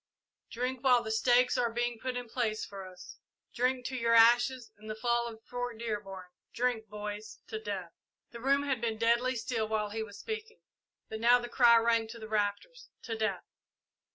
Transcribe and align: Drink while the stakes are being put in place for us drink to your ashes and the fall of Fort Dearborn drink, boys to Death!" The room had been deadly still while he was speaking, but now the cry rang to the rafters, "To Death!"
Drink 0.49 0.83
while 0.83 1.03
the 1.03 1.11
stakes 1.11 1.59
are 1.59 1.71
being 1.71 1.99
put 1.99 2.17
in 2.17 2.27
place 2.27 2.65
for 2.65 2.87
us 2.87 3.19
drink 3.53 3.85
to 3.85 3.95
your 3.95 4.15
ashes 4.15 4.71
and 4.75 4.89
the 4.89 4.95
fall 4.95 5.27
of 5.27 5.43
Fort 5.45 5.77
Dearborn 5.77 6.25
drink, 6.51 6.87
boys 6.87 7.37
to 7.49 7.59
Death!" 7.59 7.91
The 8.31 8.41
room 8.41 8.63
had 8.63 8.81
been 8.81 8.97
deadly 8.97 9.35
still 9.35 9.67
while 9.67 9.91
he 9.91 10.01
was 10.01 10.17
speaking, 10.17 10.61
but 11.07 11.19
now 11.19 11.37
the 11.37 11.49
cry 11.49 11.77
rang 11.77 12.07
to 12.07 12.17
the 12.19 12.27
rafters, 12.27 12.89
"To 13.03 13.15
Death!" 13.15 13.43